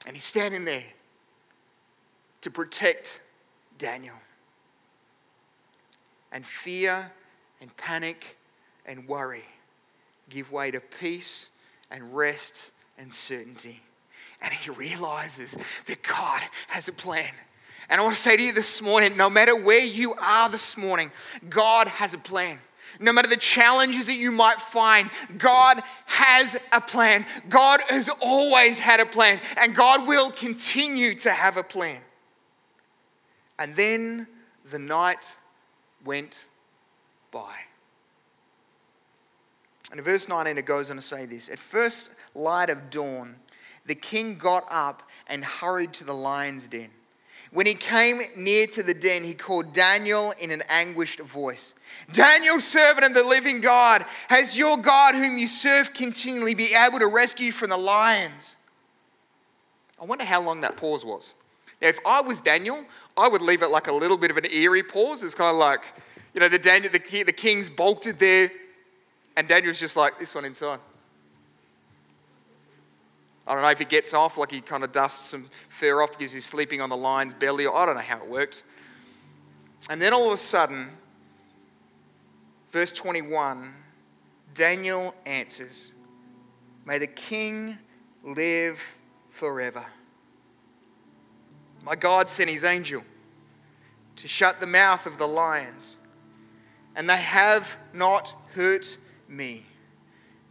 [0.07, 0.85] And he's standing there
[2.41, 3.21] to protect
[3.77, 4.17] Daniel.
[6.33, 7.13] And fear
[7.61, 8.39] and panic
[8.87, 9.45] and worry
[10.31, 11.51] give way to peace
[11.91, 13.83] and rest and certainty
[14.43, 17.31] and he realizes that God has a plan.
[17.89, 20.77] And I want to say to you this morning no matter where you are this
[20.77, 21.11] morning,
[21.49, 22.59] God has a plan.
[22.99, 27.25] No matter the challenges that you might find, God has a plan.
[27.49, 32.01] God has always had a plan, and God will continue to have a plan.
[33.59, 34.27] And then
[34.71, 35.37] the night
[36.05, 36.47] went
[37.31, 37.55] by.
[39.91, 43.37] And in verse 19, it goes on to say this At first light of dawn,
[43.91, 46.91] the king got up and hurried to the lion's den.
[47.51, 51.75] When he came near to the den, he called Daniel in an anguished voice.
[52.13, 57.01] Daniel, servant of the living God, has your God, whom you serve continually, be able
[57.01, 58.57] to rescue you from the lions?
[60.01, 61.35] I wonder how long that pause was.
[61.83, 62.85] Now, if I was Daniel,
[63.17, 65.25] I would leave it like a little bit of an eerie pause.
[65.25, 65.83] It's kind of like,
[66.33, 68.53] you know, the, Daniel, the, the king's bolted there,
[69.37, 70.79] and Daniel's just like, this one inside.
[73.51, 76.17] I don't know if he gets off, like he kind of dusts some fur off
[76.17, 78.63] because he's sleeping on the lion's belly, or I don't know how it worked.
[79.89, 80.89] And then all of a sudden,
[82.71, 83.75] verse 21,
[84.55, 85.93] Daniel answers,
[86.85, 87.77] May the king
[88.23, 88.81] live
[89.31, 89.85] forever.
[91.83, 93.03] My God sent his angel
[94.15, 95.99] to shut the mouth of the lions,
[96.95, 98.97] and they have not hurt
[99.29, 99.67] me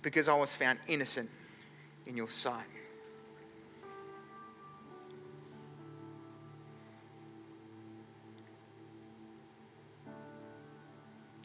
[0.01, 1.29] because I was found innocent
[2.05, 2.65] in your sight.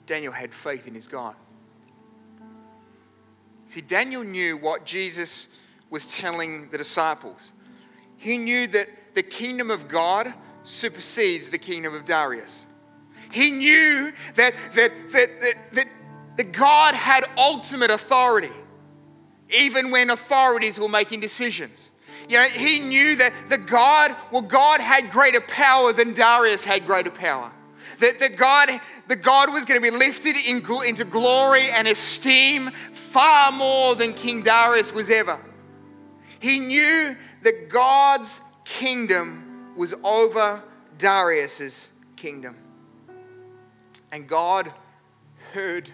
[0.06, 1.34] Daniel had faith in his God.
[3.66, 5.48] See, Daniel knew what Jesus
[5.90, 7.52] was telling the disciples.
[8.16, 10.32] He knew that the kingdom of God
[10.64, 12.66] supersedes the kingdom of Darius.
[13.30, 15.86] He knew that, that, that, that, that,
[16.36, 18.52] that God had ultimate authority,
[19.50, 21.90] even when authorities were making decisions.
[22.28, 26.86] You know, he knew that the God, well, God had greater power than Darius had
[26.86, 27.50] greater power.
[28.04, 28.68] That, that God,
[29.08, 34.12] that God was going to be lifted in, into glory and esteem far more than
[34.12, 35.40] King Darius was ever.
[36.38, 40.62] He knew that God's kingdom was over
[40.98, 42.56] Darius's kingdom.
[44.12, 44.70] And God
[45.54, 45.90] heard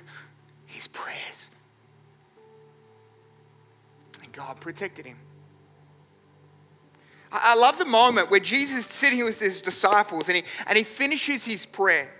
[0.66, 1.48] his prayers.
[4.20, 5.16] And God protected him.
[7.32, 10.82] I love the moment where Jesus is sitting with his disciples and he, and he
[10.82, 12.10] finishes his prayer.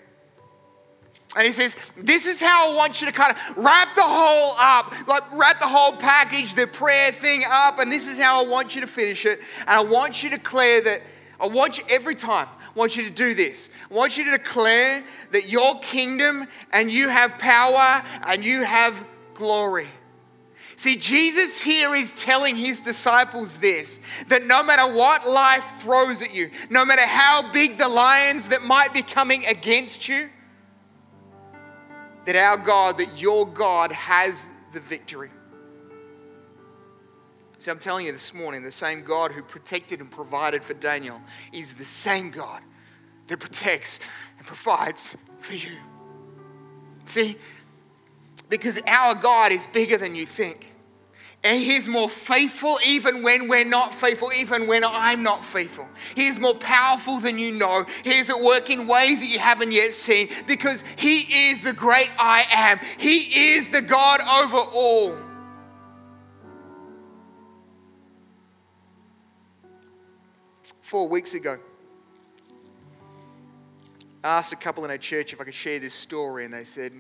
[1.37, 4.55] And he says, This is how I want you to kind of wrap the whole
[4.59, 8.49] up, like wrap the whole package, the prayer thing up, and this is how I
[8.49, 9.41] want you to finish it.
[9.61, 11.03] And I want you to declare that,
[11.41, 13.71] I want you every time, I want you to do this.
[13.91, 19.07] I want you to declare that your kingdom and you have power and you have
[19.35, 19.89] glory.
[20.81, 26.33] See, Jesus here is telling his disciples this that no matter what life throws at
[26.33, 30.31] you, no matter how big the lions that might be coming against you,
[32.25, 35.29] that our God, that your God has the victory.
[37.59, 41.21] See, I'm telling you this morning, the same God who protected and provided for Daniel
[41.53, 42.63] is the same God
[43.27, 44.01] that protects
[44.39, 45.77] and provides for you.
[47.05, 47.37] See,
[48.49, 50.70] because our God is bigger than you think.
[51.43, 55.89] And He's more faithful even when we're not faithful, even when I'm not faithful.
[56.15, 57.87] He is more powerful than you know.
[58.05, 61.73] He is at work in ways that you haven't yet seen because He is the
[61.73, 62.79] great I am.
[62.99, 65.17] He is the God over all.
[70.83, 71.59] Four weeks ago,
[74.23, 76.65] I asked a couple in a church if I could share this story, and they
[76.65, 76.93] said,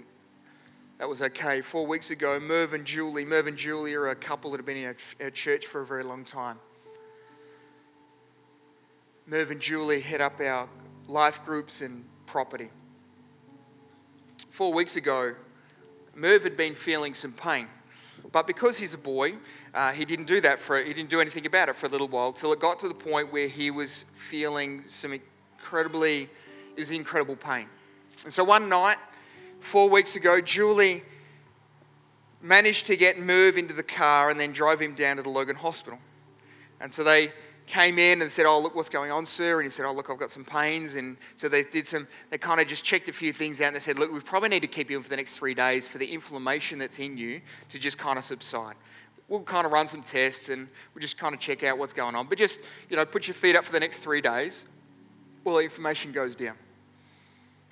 [1.00, 1.62] that was okay.
[1.62, 4.76] Four weeks ago, Merv and Julie, Merv and Julie are a couple that have been
[4.76, 6.58] in our, church for a very long time.
[9.26, 10.68] Merv and Julie head up our
[11.08, 12.68] life groups and property.
[14.50, 15.36] Four weeks ago,
[16.14, 17.66] Merv had been feeling some pain.
[18.30, 19.36] But because he's a boy,
[19.72, 22.08] uh, he didn't do that for he didn't do anything about it for a little
[22.08, 26.90] while till it got to the point where he was feeling some incredibly it was
[26.90, 27.68] incredible pain.
[28.24, 28.98] And so one night
[29.60, 31.02] four weeks ago, Julie
[32.42, 35.56] managed to get Merv into the car and then drove him down to the Logan
[35.56, 35.98] Hospital.
[36.80, 37.32] And so they
[37.66, 39.60] came in and said, Oh, look, what's going on, sir?
[39.60, 40.96] And he said, Oh, look, I've got some pains.
[40.96, 43.76] And so they did some, they kind of just checked a few things out and
[43.76, 45.86] they said, Look, we probably need to keep you in for the next three days
[45.86, 48.74] for the inflammation that's in you to just kind of subside.
[49.28, 52.16] We'll kind of run some tests and we'll just kind of check out what's going
[52.16, 52.26] on.
[52.26, 54.64] But just, you know, put your feet up for the next three days.
[55.44, 56.56] Well, the inflammation goes down.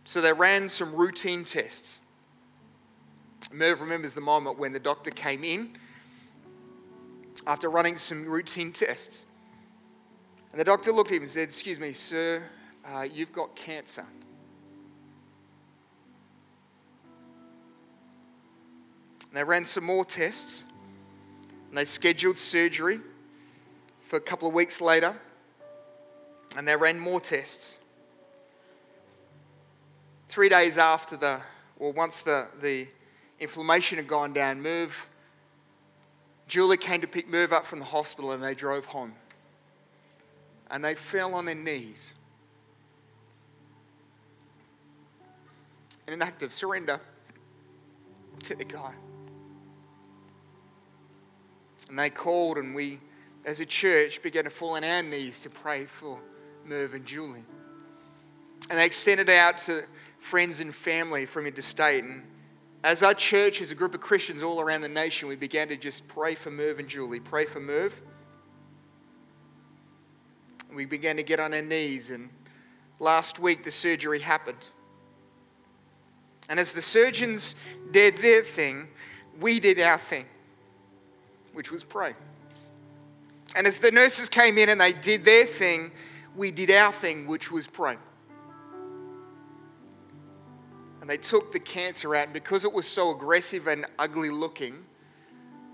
[0.08, 2.00] So they ran some routine tests.
[3.52, 5.76] Merv remembers the moment when the doctor came in
[7.46, 9.26] after running some routine tests.
[10.50, 12.42] And the doctor looked at him and said, Excuse me, sir,
[12.86, 14.06] uh, you've got cancer.
[19.28, 20.64] And they ran some more tests
[21.68, 23.00] and they scheduled surgery
[24.00, 25.14] for a couple of weeks later
[26.56, 27.78] and they ran more tests
[30.28, 31.40] three days after the,
[31.78, 32.86] well, once the, the
[33.40, 35.08] inflammation had gone down, Merv,
[36.46, 39.14] Julie came to pick Merv up from the hospital and they drove home.
[40.70, 42.14] And they fell on their knees.
[46.06, 47.00] In an act of surrender
[48.44, 48.94] to the God.
[51.88, 52.98] And they called, and we,
[53.46, 56.18] as a church, began to fall on our knees to pray for
[56.66, 57.44] Merv and Julie.
[58.70, 59.84] And they extended out to
[60.18, 62.04] friends and family from interstate.
[62.04, 62.22] And
[62.84, 65.76] as our church, as a group of Christians all around the nation, we began to
[65.76, 67.20] just pray for Merv and Julie.
[67.20, 68.00] Pray for Merv.
[70.74, 72.28] We began to get on our knees, and
[73.00, 74.68] last week the surgery happened.
[76.48, 77.54] And as the surgeons
[77.90, 78.88] did their thing,
[79.40, 80.26] we did our thing,
[81.52, 82.14] which was pray.
[83.56, 85.90] And as the nurses came in and they did their thing,
[86.36, 87.96] we did our thing, which was pray.
[91.08, 94.76] And they took the cancer out, and because it was so aggressive and ugly looking,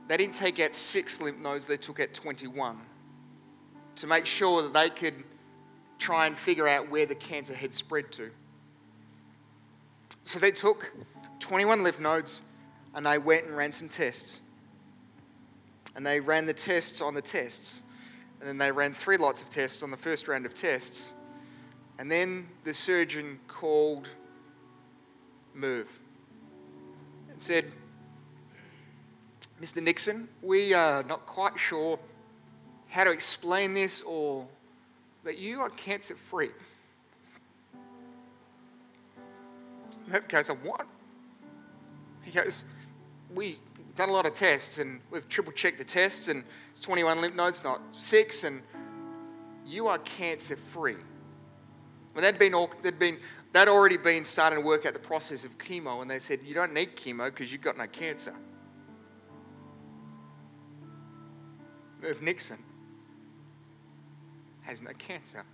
[0.06, 2.80] they didn't take out six lymph nodes, they took out 21
[3.96, 5.24] to make sure that they could
[5.98, 8.30] try and figure out where the cancer had spread to.
[10.22, 10.92] So they took
[11.40, 12.40] 21 lymph nodes
[12.94, 14.40] and they went and ran some tests.
[15.96, 17.82] And they ran the tests on the tests.
[18.38, 21.12] And then they ran three lots of tests on the first round of tests.
[21.98, 24.08] And then the surgeon called
[25.54, 26.00] Merv
[27.30, 27.66] and said,
[29.62, 29.82] Mr.
[29.82, 31.98] Nixon, we are not quite sure
[32.88, 34.46] how to explain this or
[35.22, 36.50] that you are cancer free.
[40.06, 40.86] Merv goes, What?
[42.22, 42.64] He goes,
[43.32, 43.58] We've
[43.94, 47.36] done a lot of tests and we've triple checked the tests, and it's 21 lymph
[47.36, 48.62] nodes, not six, and
[49.64, 50.96] you are cancer free.
[52.12, 53.18] Well, they'd been, all, they'd been
[53.54, 56.54] they'd already been starting to work out the process of chemo, and they said, You
[56.54, 58.34] don't need chemo because you've got no cancer.
[62.02, 62.58] Merv Nixon
[64.62, 65.44] has no cancer.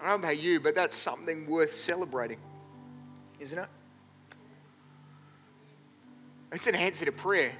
[0.00, 2.38] I don't know about you, but that's something worth celebrating,
[3.40, 3.68] isn't it?
[6.52, 7.56] It's an answer to prayer.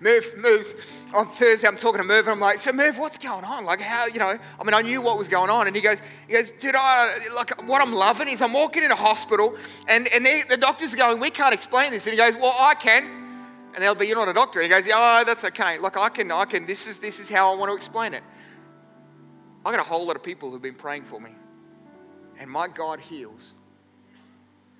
[0.00, 0.74] Merv moves
[1.14, 1.66] on Thursday.
[1.66, 3.64] I'm talking to Merv, and I'm like, "So Merv, what's going on?
[3.64, 4.38] Like, how you know?
[4.60, 7.14] I mean, I knew what was going on." And he goes, "He goes, dude, I
[7.34, 9.56] like what I'm loving is I'm walking in a hospital,
[9.88, 12.74] and and the doctors are going, we can't explain this." And he goes, "Well, I
[12.74, 13.04] can."
[13.74, 15.78] And they'll be, "You're not a doctor." And he goes, "Oh, that's okay.
[15.78, 16.66] Like, I can, I can.
[16.66, 18.22] This is this is how I want to explain it."
[19.64, 21.30] I got a whole lot of people who've been praying for me,
[22.38, 23.54] and my God heals.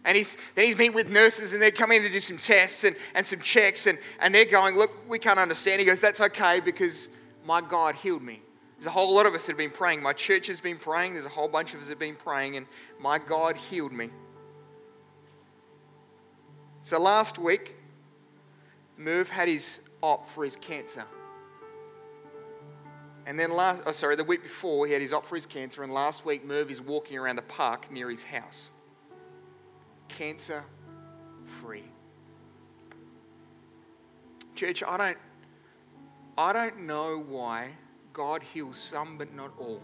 [0.05, 2.84] And he's, then he's been with nurses and they're coming in to do some tests
[2.84, 5.80] and, and some checks and, and they're going, Look, we can't understand.
[5.80, 7.09] He goes, That's okay because
[7.44, 8.42] my God healed me.
[8.76, 10.02] There's a whole lot of us that have been praying.
[10.02, 11.14] My church has been praying.
[11.14, 12.66] There's a whole bunch of us that have been praying, and
[13.00, 14.11] my God healed me.
[16.82, 17.76] So last week,
[18.98, 21.05] Merv had his op for his cancer.
[23.26, 25.82] And then last, oh, sorry, the week before, he had his op for his cancer,
[25.82, 28.70] and last week, Merv is walking around the park near his house
[30.16, 30.64] cancer
[31.44, 31.84] free.
[34.54, 35.18] Church, I don't,
[36.38, 37.70] I don't know why
[38.12, 39.82] God heals some but not all.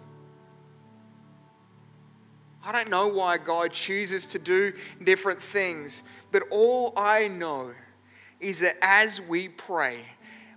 [2.65, 4.73] I don't know why God chooses to do
[5.03, 7.73] different things, but all I know
[8.39, 9.99] is that as we pray,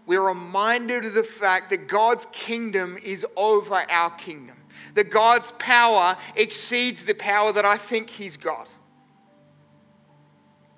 [0.06, 4.58] we're reminded of the fact that God's kingdom is over our kingdom,
[4.96, 8.72] that God's power exceeds the power that I think He's got.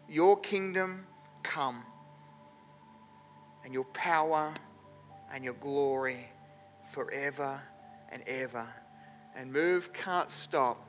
[0.08, 1.08] Your kingdom
[1.44, 1.84] come,
[3.64, 4.54] and your power
[5.34, 6.30] and your glory
[6.92, 7.60] forever
[8.10, 8.68] and ever.
[9.36, 10.88] And Merv can't stop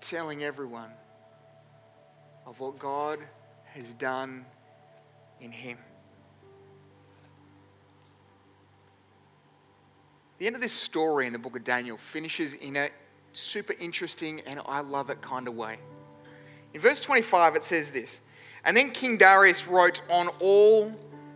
[0.00, 0.90] telling everyone
[2.46, 3.18] of what God
[3.72, 4.44] has done
[5.40, 5.78] in him.
[10.38, 12.90] The end of this story in the book of Daniel finishes in a
[13.32, 15.78] super interesting and I love it kind of way.
[16.74, 18.20] In verse 25, it says this
[18.64, 20.92] And then King Darius wrote on all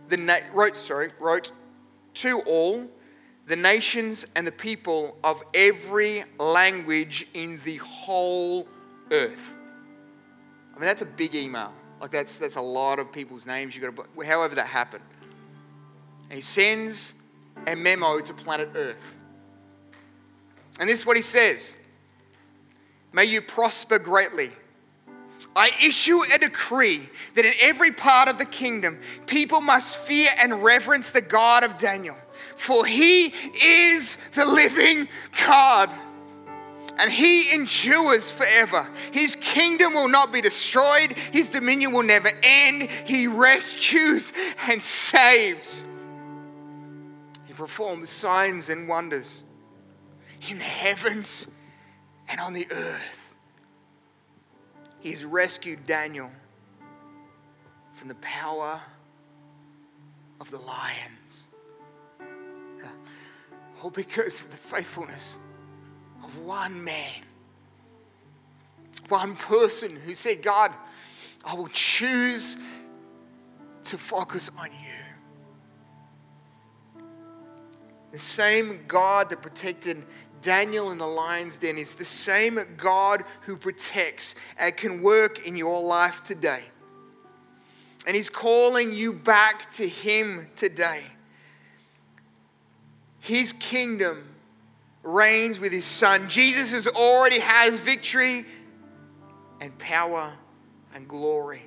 [0.09, 1.51] the na- wrote, sorry, wrote
[2.15, 2.89] to all
[3.47, 8.67] the nations and the people of every language in the whole
[9.11, 9.55] earth.
[10.75, 11.73] I mean, that's a big email.
[11.99, 14.25] Like that's that's a lot of people's names you got to.
[14.25, 15.03] However, that happened,
[16.29, 17.13] and he sends
[17.67, 19.17] a memo to planet Earth,
[20.79, 21.75] and this is what he says:
[23.11, 24.51] May you prosper greatly.
[25.55, 30.63] I issue a decree that in every part of the kingdom, people must fear and
[30.63, 32.17] reverence the God of Daniel,
[32.55, 35.07] for he is the living
[35.45, 35.89] God.
[37.01, 38.85] And he endures forever.
[39.11, 41.13] His kingdom will not be destroyed.
[41.31, 42.89] His dominion will never end.
[43.05, 44.33] He rescues
[44.67, 45.85] and saves.
[47.47, 49.45] He performs signs and wonders
[50.49, 51.49] in the heavens
[52.27, 53.18] and on the earth.
[54.99, 56.31] He's rescued Daniel
[57.93, 58.81] from the power
[60.39, 61.47] of the lions.
[63.81, 65.37] All because of the faithfulness
[66.23, 67.21] of one man,
[69.07, 70.73] one person who said, God,
[71.45, 72.57] I will choose
[73.83, 74.99] to focus on you.
[78.11, 80.03] The same God that protected
[80.41, 85.55] Daniel in the lion's den is the same God who protects and can work in
[85.55, 86.63] your life today.
[88.07, 91.03] And He's calling you back to Him today.
[93.19, 94.23] His kingdom
[95.03, 96.29] reigns with His Son.
[96.29, 98.45] Jesus has already has victory
[99.61, 100.33] and power
[100.95, 101.63] and glory.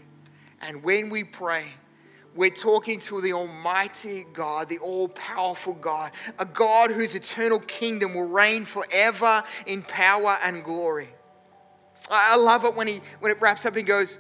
[0.61, 1.67] And when we pray,
[2.35, 8.15] we're talking to the Almighty God, the all powerful God, a God whose eternal kingdom
[8.15, 11.09] will reign forever in power and glory.
[12.11, 14.19] I love it when, he, when it wraps up and he goes,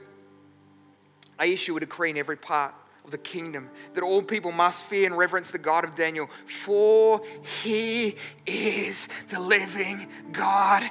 [1.38, 5.06] I issue a decree in every part of the kingdom that all people must fear
[5.06, 7.22] and reverence the God of Daniel, for
[7.62, 10.88] he is the living God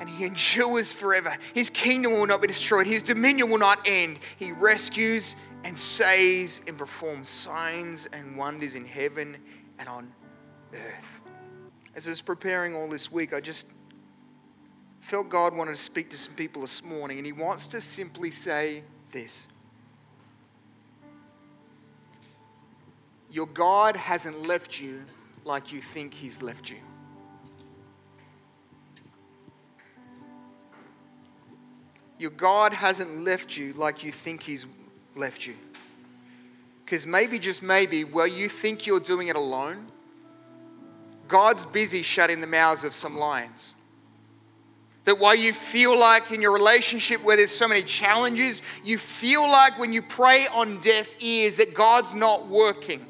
[0.00, 1.36] and he endures forever.
[1.54, 4.18] His kingdom will not be destroyed, his dominion will not end.
[4.36, 9.36] He rescues and says and performs signs and wonders in heaven
[9.78, 10.12] and on
[10.72, 11.20] earth.
[11.94, 13.66] As I was preparing all this week, I just
[15.00, 18.30] felt God wanted to speak to some people this morning, and He wants to simply
[18.30, 19.46] say this
[23.30, 25.02] Your God hasn't left you
[25.44, 26.78] like you think He's left you.
[32.18, 34.66] Your God hasn't left you like you think He's
[35.14, 35.54] left you.
[36.84, 39.86] Because maybe, just maybe, where you think you're doing it alone,
[41.28, 43.74] God's busy shutting the mouths of some lions.
[45.04, 49.42] That while you feel like in your relationship where there's so many challenges, you feel
[49.42, 53.04] like when you pray on deaf ears that God's not working.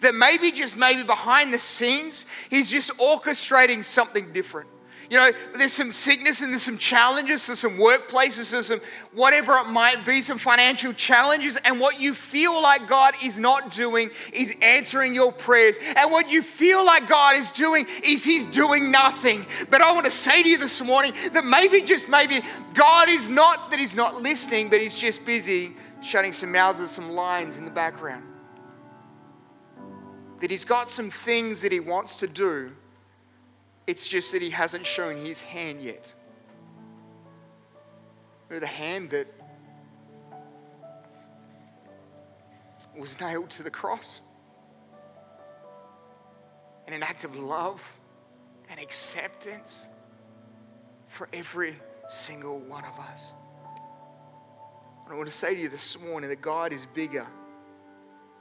[0.00, 4.68] That maybe, just maybe behind the scenes, He's just orchestrating something different.
[5.08, 8.80] You know, there's some sickness and there's some challenges, there's some workplaces, there's some
[9.12, 11.56] whatever it might be, some financial challenges.
[11.64, 15.76] And what you feel like God is not doing is answering your prayers.
[15.96, 19.46] And what you feel like God is doing is He's doing nothing.
[19.70, 22.40] But I want to say to you this morning that maybe, just maybe,
[22.74, 26.88] God is not that He's not listening, but He's just busy shutting some mouths of
[26.88, 28.24] some lines in the background.
[30.40, 32.72] That He's got some things that He wants to do
[33.86, 36.12] it's just that he hasn't shown his hand yet.
[38.48, 39.26] Remember the hand that
[42.96, 44.20] was nailed to the cross?
[46.86, 47.98] In an act of love
[48.70, 49.88] and acceptance
[51.06, 51.76] for every
[52.08, 53.32] single one of us.
[55.04, 57.26] And I want to say to you this morning that God is bigger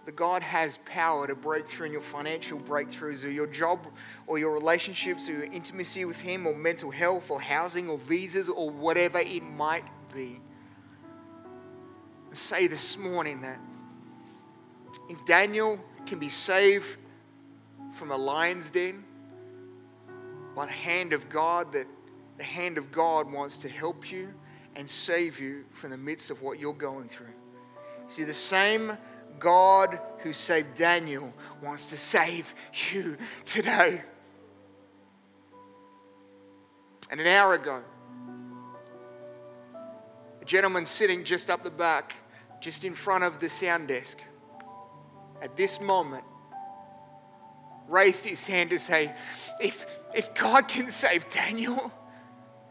[0.05, 3.87] that God has power to break through in your financial breakthroughs or your job
[4.27, 8.47] or your relationships or your intimacy with Him or mental health or housing or visas
[8.47, 10.39] or whatever it might be.
[12.31, 13.59] Say this morning that
[15.09, 16.97] if Daniel can be saved
[17.93, 19.03] from a lion's den
[20.55, 21.87] by the hand of God, that
[22.37, 24.33] the hand of God wants to help you
[24.75, 27.33] and save you from the midst of what you're going through.
[28.07, 28.97] See, the same
[29.39, 32.53] God who saved Daniel wants to save
[32.91, 34.01] you today.
[37.11, 37.83] And an hour ago,
[40.41, 42.15] a gentleman sitting just up the back,
[42.59, 44.19] just in front of the sound desk,
[45.41, 46.23] at this moment,
[47.87, 49.13] raised his hand to say,
[49.61, 51.91] if, if God can save Daniel,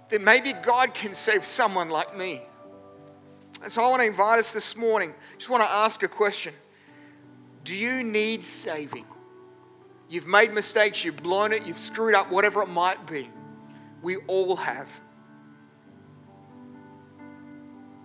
[0.08, 2.42] then maybe God can save someone like me.
[3.64, 6.52] And so I want to invite us this morning, just want to ask a question.
[7.64, 9.06] Do you need saving?
[10.06, 13.30] You've made mistakes, you've blown it, you've screwed up, whatever it might be.
[14.02, 14.90] We all have.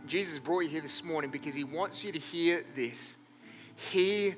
[0.08, 3.18] Jesus brought you here this morning because he wants you to hear this.
[3.92, 4.36] He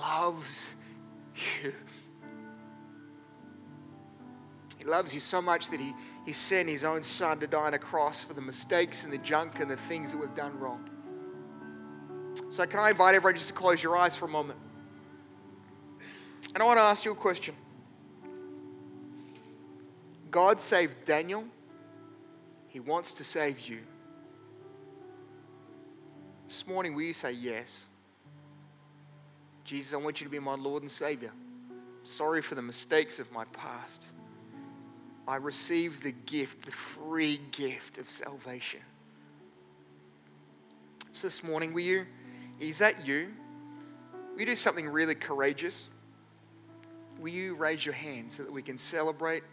[0.00, 0.68] loves
[1.62, 1.72] you.
[4.78, 5.94] He loves you so much that he,
[6.24, 9.18] he sent his own son to die on a cross for the mistakes and the
[9.18, 10.88] junk and the things that we've done wrong.
[12.50, 14.58] So, can I invite everyone just to close your eyes for a moment?
[16.54, 17.54] And I want to ask you a question.
[20.30, 21.44] God saved Daniel,
[22.68, 23.80] He wants to save you.
[26.46, 27.86] This morning, will you say yes?
[29.64, 31.32] Jesus, I want you to be my Lord and Savior.
[32.02, 34.10] sorry for the mistakes of my past.
[35.26, 38.80] I receive the gift, the free gift of salvation.
[41.12, 42.06] So this morning, will you,
[42.60, 43.32] is that you?
[44.32, 45.88] Will you do something really courageous?
[47.18, 49.44] Will you raise your hand so that we can celebrate,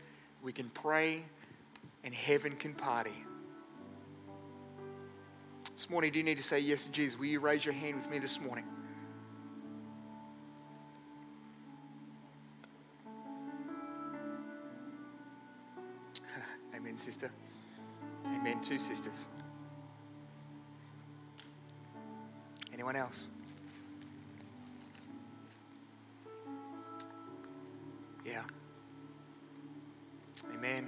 [0.41, 1.24] we can pray,
[2.03, 3.24] and heaven can party?
[5.72, 7.17] This morning, do you need to say yes to Jesus?
[7.17, 8.65] Will you raise your hand with me this morning?
[17.02, 17.32] Sister.
[18.26, 19.28] Amen, two sisters.
[22.72, 23.28] Anyone else?
[28.24, 28.43] Yeah.
[30.54, 30.88] Amen.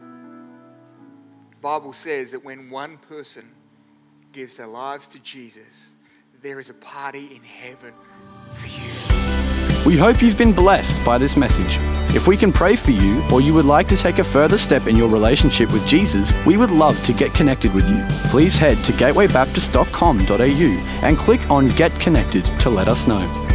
[0.00, 3.48] The Bible says that when one person
[4.32, 5.94] gives their lives to Jesus,
[6.42, 7.94] there is a party in heaven.
[9.88, 11.78] We hope you've been blessed by this message.
[12.14, 14.86] If we can pray for you or you would like to take a further step
[14.86, 18.04] in your relationship with Jesus, we would love to get connected with you.
[18.28, 23.47] Please head to gatewaybaptist.com.au and click on Get Connected to let us know.